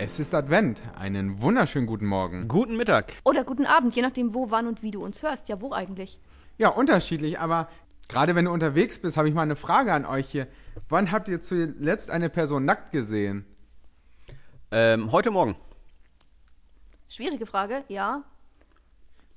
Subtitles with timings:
[0.00, 0.80] Es ist Advent.
[0.96, 2.46] Einen wunderschönen guten Morgen.
[2.46, 3.14] Guten Mittag.
[3.24, 5.48] Oder guten Abend, je nachdem, wo, wann und wie du uns hörst.
[5.48, 6.20] Ja, wo eigentlich?
[6.56, 7.68] Ja, unterschiedlich, aber
[8.06, 10.46] gerade wenn du unterwegs bist, habe ich mal eine Frage an euch hier.
[10.88, 13.44] Wann habt ihr zuletzt eine Person nackt gesehen?
[14.70, 15.56] Ähm, heute Morgen.
[17.08, 18.22] Schwierige Frage, ja.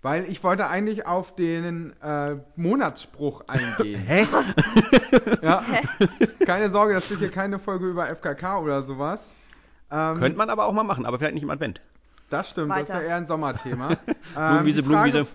[0.04, 4.04] Weil ich wollte eigentlich auf den äh, Monatsspruch eingehen.
[4.06, 4.28] Hä?
[5.42, 5.66] ja,
[6.46, 9.34] keine Sorge, das wird hier keine Folge über FKK oder sowas.
[9.92, 11.82] Ähm, Könnte man aber auch mal machen, aber vielleicht nicht im Advent.
[12.30, 12.94] Das stimmt, das Weiter.
[12.94, 13.98] wäre eher ein Sommerthema.
[14.34, 15.28] Blumenwiese, die Frage, Blumenwiese.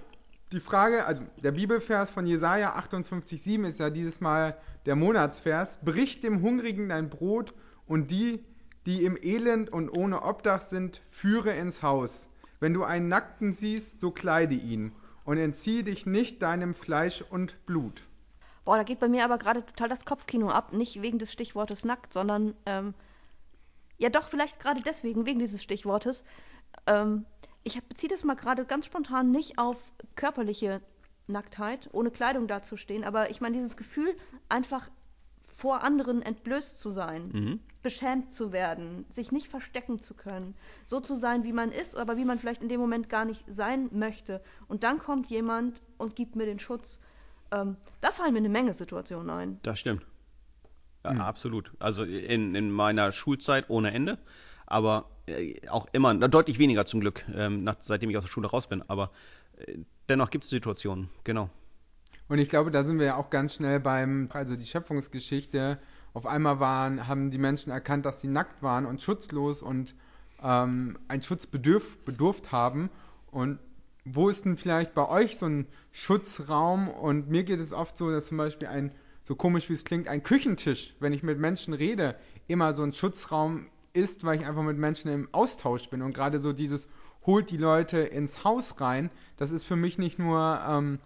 [0.52, 4.56] Die Frage, also der Bibelvers von Jesaja 58,7 ist ja dieses Mal
[4.86, 5.78] der Monatsvers.
[5.84, 7.52] Brich dem Hungrigen dein Brot
[7.86, 8.44] und die,
[8.86, 12.28] die im Elend und ohne Obdach sind, führe ins Haus.
[12.60, 14.92] Wenn du einen Nackten siehst, so kleide ihn
[15.24, 18.04] und entziehe dich nicht deinem Fleisch und Blut.
[18.64, 20.72] Boah, da geht bei mir aber gerade total das Kopfkino ab.
[20.72, 22.94] Nicht wegen des Stichwortes nackt, sondern, ähm,
[23.98, 26.24] ja doch, vielleicht gerade deswegen, wegen dieses Stichwortes.
[26.86, 27.24] Ähm,
[27.64, 29.82] ich beziehe das mal gerade ganz spontan nicht auf
[30.14, 30.80] körperliche
[31.26, 34.14] Nacktheit, ohne Kleidung dazustehen, aber ich meine, dieses Gefühl,
[34.48, 34.88] einfach
[35.48, 37.60] vor anderen entblößt zu sein, Mhm.
[37.82, 42.16] beschämt zu werden, sich nicht verstecken zu können, so zu sein, wie man ist, aber
[42.18, 44.42] wie man vielleicht in dem Moment gar nicht sein möchte.
[44.68, 47.00] Und dann kommt jemand und gibt mir den Schutz.
[47.52, 49.58] Ähm, da fallen mir eine Menge Situationen ein.
[49.62, 50.04] Das stimmt.
[51.12, 51.20] Ja, Hm.
[51.20, 51.72] absolut.
[51.78, 54.18] Also in, in meiner Schulzeit ohne Ende,
[54.66, 58.48] aber äh, auch immer, deutlich weniger zum Glück, ähm, nach, seitdem ich aus der Schule
[58.48, 58.82] raus bin.
[58.88, 59.10] Aber
[59.58, 61.50] äh, dennoch gibt es Situationen, genau.
[62.28, 65.78] Und ich glaube, da sind wir ja auch ganz schnell beim, also die Schöpfungsgeschichte.
[66.12, 69.94] Auf einmal waren, haben die Menschen erkannt, dass sie nackt waren und schutzlos und
[70.42, 72.90] ähm, einen Schutz bedürf, bedurft haben.
[73.30, 73.58] Und
[74.04, 76.88] wo ist denn vielleicht bei euch so ein Schutzraum?
[76.88, 78.92] Und mir geht es oft so, dass zum Beispiel ein,
[79.26, 82.14] so komisch wie es klingt, ein Küchentisch, wenn ich mit Menschen rede,
[82.46, 86.00] immer so ein Schutzraum ist, weil ich einfach mit Menschen im Austausch bin.
[86.02, 86.86] Und gerade so dieses
[87.24, 91.00] holt die Leute ins Haus rein, das ist für mich nicht nur ähm,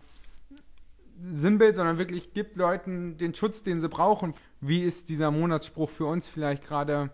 [1.32, 4.34] Sinnbild, sondern wirklich gibt Leuten den Schutz, den sie brauchen.
[4.60, 7.08] Wie ist dieser Monatsspruch für uns vielleicht gerade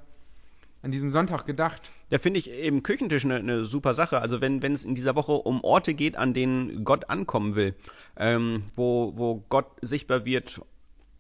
[0.83, 1.93] an diesem Sonntag gedacht?
[2.11, 4.21] Da finde ich eben Küchentisch eine, eine super Sache.
[4.21, 7.77] Also wenn, wenn es in dieser Woche um Orte geht, an denen Gott ankommen will,
[8.17, 10.61] ähm, wo, wo Gott sichtbar wird,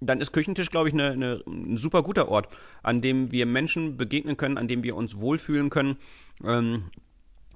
[0.01, 2.49] dann ist Küchentisch, glaube ich, eine, eine, ein super guter Ort,
[2.83, 5.97] an dem wir Menschen begegnen können, an dem wir uns wohlfühlen können,
[6.45, 6.85] ähm,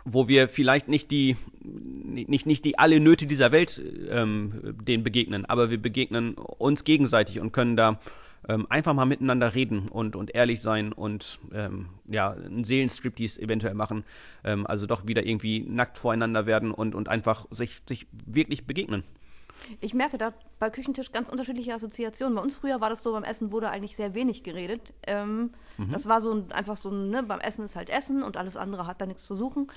[0.05, 5.45] wo wir vielleicht nicht die nicht, nicht die alle Nöte dieser Welt ähm, denen begegnen,
[5.45, 8.01] aber wir begegnen uns gegenseitig und können da
[8.49, 13.75] ähm, einfach mal miteinander reden und, und ehrlich sein und ähm, ja, einen Seelenstriptease eventuell
[13.75, 14.05] machen.
[14.45, 19.05] Ähm, also doch wieder irgendwie nackt voreinander werden und, und einfach sich, sich wirklich begegnen.
[19.81, 22.35] Ich merke da bei Küchentisch ganz unterschiedliche Assoziationen.
[22.37, 24.93] Bei uns früher war das so, beim Essen wurde eigentlich sehr wenig geredet.
[25.07, 25.51] Ähm,
[25.93, 28.57] Das war so ein, einfach so ein, ne, beim Essen ist halt Essen und alles
[28.57, 29.71] andere hat da nichts zu suchen.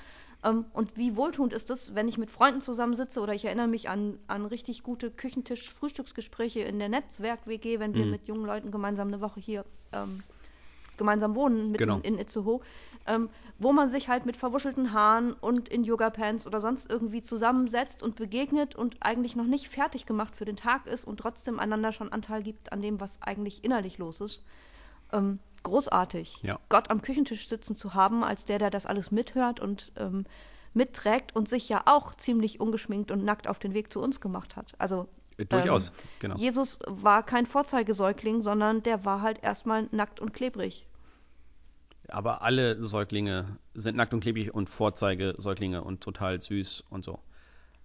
[0.44, 3.88] Ähm, und wie wohltuend ist es, wenn ich mit Freunden zusammensitze oder ich erinnere mich
[3.88, 8.10] an, an richtig gute Küchentisch-Frühstücksgespräche in der Netzwerk-WG, wenn wir Mhm.
[8.10, 10.22] mit jungen Leuten gemeinsam eine Woche hier ähm,
[10.96, 11.98] gemeinsam wohnen, mitten Genau.
[12.02, 12.60] in Itzehoe,
[13.06, 13.28] ähm,
[13.58, 18.16] wo man sich halt mit verwuschelten Haaren und in Yoga-Pants oder sonst irgendwie zusammensetzt und
[18.16, 22.12] begegnet und eigentlich noch nicht fertig gemacht für den Tag ist und trotzdem einander schon
[22.12, 24.42] Anteil gibt an dem, was eigentlich innerlich los ist.
[25.12, 26.40] Ähm, großartig.
[26.42, 26.58] Ja.
[26.68, 30.24] Gott am Küchentisch sitzen zu haben, als der, der das alles mithört und ähm,
[30.72, 34.56] mitträgt und sich ja auch ziemlich ungeschminkt und nackt auf den Weg zu uns gemacht
[34.56, 34.72] hat.
[34.78, 35.08] Also
[35.48, 36.36] Durchaus, genau.
[36.36, 40.86] Jesus war kein Vorzeigesäugling, sondern der war halt erstmal nackt und klebrig.
[42.08, 47.18] Aber alle Säuglinge sind nackt und klebrig und Vorzeigesäuglinge und total süß und so.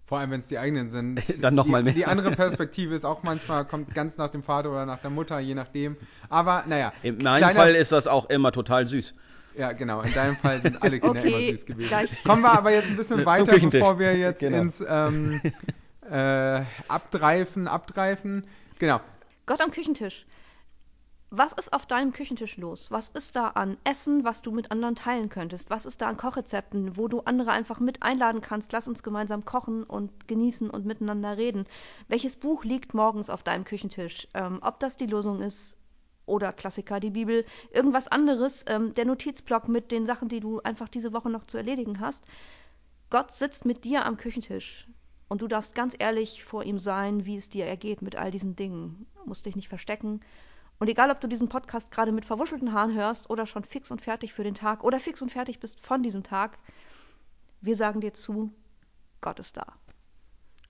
[0.05, 1.21] Vor allem, wenn es die eigenen sind.
[1.41, 1.93] Dann noch die, mal mehr.
[1.93, 5.39] Die andere Perspektive ist auch manchmal, kommt ganz nach dem Vater oder nach der Mutter,
[5.39, 5.97] je nachdem.
[6.29, 6.91] Aber naja.
[7.03, 9.13] In meinem kleiner- Fall ist das auch immer total süß.
[9.57, 10.01] Ja, genau.
[10.01, 11.87] In deinem Fall sind alle Kinder Okay, immer süß gewesen.
[11.89, 12.23] gleich.
[12.23, 14.57] Kommen wir aber jetzt ein bisschen weiter, bevor wir jetzt Genau.
[14.61, 15.41] ins ähm,
[16.09, 18.47] äh, Abdreifen, Abdreifen.
[18.79, 18.99] Genau.
[19.45, 20.25] Gott am Küchentisch.
[21.31, 22.89] Was ist auf deinem Küchentisch los?
[22.89, 25.69] Was ist da an Essen, was du mit anderen teilen könntest?
[25.69, 28.71] Was ist da an Kochrezepten, wo du andere einfach mit einladen kannst?
[28.71, 31.65] Lass uns gemeinsam kochen und genießen und miteinander reden.
[32.07, 34.27] Welches Buch liegt morgens auf deinem Küchentisch?
[34.33, 35.77] Ähm, ob das die Losung ist
[36.25, 40.89] oder Klassiker, die Bibel, irgendwas anderes, ähm, der Notizblock mit den Sachen, die du einfach
[40.89, 42.25] diese Woche noch zu erledigen hast.
[43.11, 44.87] Gott sitzt mit dir am Küchentisch
[45.29, 48.55] und du darfst ganz ehrlich vor ihm sein, wie es dir ergeht mit all diesen
[48.55, 49.05] Dingen.
[49.15, 50.19] Du musst dich nicht verstecken.
[50.79, 54.01] Und egal, ob du diesen Podcast gerade mit verwuschelten Haaren hörst oder schon fix und
[54.01, 56.57] fertig für den Tag oder fix und fertig bist von diesem Tag,
[57.61, 58.51] wir sagen dir zu,
[59.21, 59.67] Gott ist da.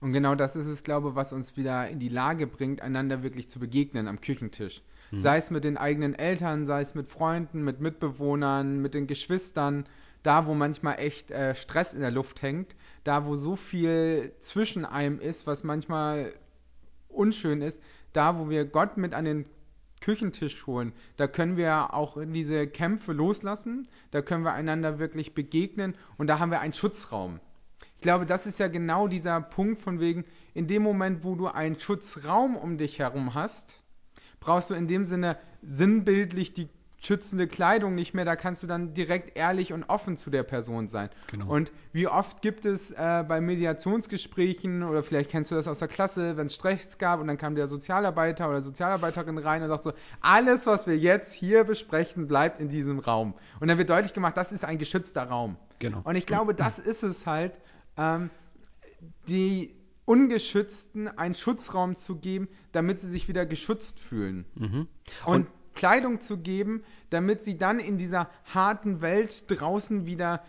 [0.00, 3.22] Und genau das ist es, glaube ich, was uns wieder in die Lage bringt, einander
[3.22, 4.82] wirklich zu begegnen am Küchentisch.
[5.10, 5.18] Mhm.
[5.18, 9.86] Sei es mit den eigenen Eltern, sei es mit Freunden, mit Mitbewohnern, mit den Geschwistern,
[10.22, 12.74] da wo manchmal echt äh, Stress in der Luft hängt,
[13.04, 16.32] da wo so viel zwischen einem ist, was manchmal
[17.08, 17.80] unschön ist,
[18.12, 19.46] da wo wir Gott mit an den
[20.00, 25.94] Küchentisch holen, da können wir auch diese Kämpfe loslassen, da können wir einander wirklich begegnen
[26.16, 27.38] und da haben wir einen Schutzraum.
[27.96, 30.24] Ich glaube, das ist ja genau dieser Punkt von wegen,
[30.54, 33.82] in dem Moment, wo du einen Schutzraum um dich herum hast,
[34.40, 36.70] brauchst du in dem Sinne sinnbildlich die
[37.00, 40.88] schützende Kleidung nicht mehr, da kannst du dann direkt ehrlich und offen zu der Person
[40.88, 41.08] sein.
[41.28, 41.48] Genau.
[41.48, 45.88] Und wie oft gibt es äh, bei Mediationsgesprächen, oder vielleicht kennst du das aus der
[45.88, 49.84] Klasse, wenn es Stress gab und dann kam der Sozialarbeiter oder Sozialarbeiterin rein und sagt
[49.84, 53.34] so, alles, was wir jetzt hier besprechen, bleibt in diesem Raum.
[53.60, 55.56] Und dann wird deutlich gemacht, das ist ein geschützter Raum.
[55.78, 56.02] Genau.
[56.04, 57.58] Und ich glaube, das ist es halt,
[57.96, 58.28] ähm,
[59.26, 59.74] die
[60.04, 64.44] Ungeschützten einen Schutzraum zu geben, damit sie sich wieder geschützt fühlen.
[64.54, 64.88] Mhm.
[65.24, 65.46] Und, und
[65.80, 70.42] Kleidung zu geben, damit sie dann in dieser harten Welt draußen wieder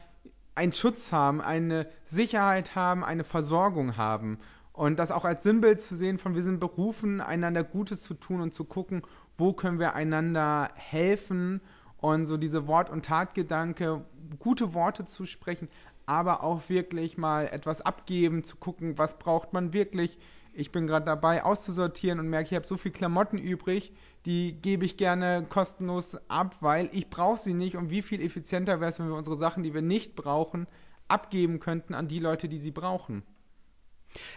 [0.55, 4.39] einen Schutz haben, eine Sicherheit haben, eine Versorgung haben.
[4.73, 8.41] Und das auch als Sinnbild zu sehen von wir sind berufen, einander Gutes zu tun
[8.41, 9.03] und zu gucken,
[9.37, 11.61] wo können wir einander helfen
[11.95, 14.03] und so diese Wort- und Tatgedanke,
[14.37, 15.69] gute Worte zu sprechen,
[16.05, 20.17] aber auch wirklich mal etwas abgeben, zu gucken, was braucht man wirklich.
[20.53, 23.93] Ich bin gerade dabei auszusortieren und merke, ich habe so viel Klamotten übrig,
[24.25, 28.79] die gebe ich gerne kostenlos ab, weil ich brauche sie nicht und wie viel effizienter
[28.79, 30.67] wäre es, wenn wir unsere Sachen, die wir nicht brauchen,
[31.07, 33.23] abgeben könnten an die Leute, die sie brauchen.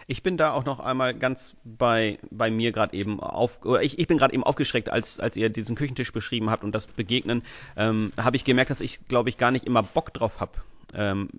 [0.07, 4.07] Ich bin da auch noch einmal ganz bei, bei mir gerade eben auf, ich, ich
[4.07, 7.43] bin gerade eben aufgeschreckt, als, als ihr diesen Küchentisch beschrieben habt und das Begegnen,
[7.75, 10.53] ähm, habe ich gemerkt, dass ich, glaube ich, gar nicht immer Bock drauf habe.
[10.93, 11.29] Ähm,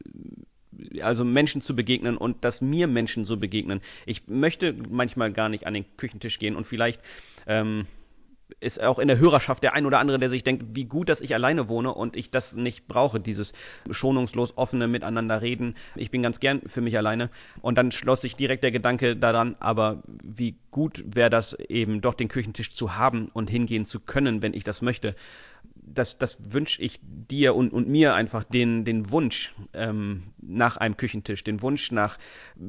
[1.00, 3.80] also Menschen zu begegnen und dass mir Menschen so begegnen.
[4.04, 7.00] Ich möchte manchmal gar nicht an den Küchentisch gehen und vielleicht
[7.46, 7.86] ähm,
[8.60, 11.20] ist auch in der Hörerschaft der ein oder andere, der sich denkt, wie gut, dass
[11.20, 13.52] ich alleine wohne und ich das nicht brauche, dieses
[13.90, 15.74] schonungslos offene Miteinander reden.
[15.96, 17.30] Ich bin ganz gern für mich alleine.
[17.60, 22.14] Und dann schloss sich direkt der Gedanke daran, aber wie gut wäre das eben doch
[22.14, 25.16] den Küchentisch zu haben und hingehen zu können, wenn ich das möchte
[25.86, 30.96] das, das wünsche ich dir und, und mir einfach den, den Wunsch ähm, nach einem
[30.96, 32.18] Küchentisch, den Wunsch nach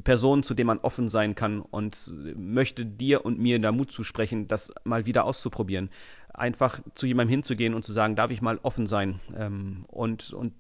[0.04, 4.48] Personen, zu denen man offen sein kann und möchte dir und mir da Mut zusprechen,
[4.48, 5.90] das mal wieder auszuprobieren.
[6.34, 10.54] Einfach zu jemandem hinzugehen und zu sagen, darf ich mal offen sein ähm, und, und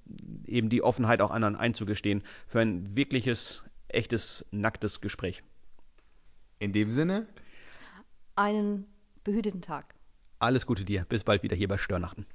[0.45, 5.44] eben die Offenheit auch anderen einzugestehen für ein wirkliches, echtes, nacktes Gespräch.
[6.59, 7.27] In dem Sinne?
[8.36, 8.86] Einen
[9.24, 9.94] behüteten Tag.
[10.39, 11.06] Alles Gute dir.
[11.07, 12.25] Bis bald wieder hier bei Störnachten.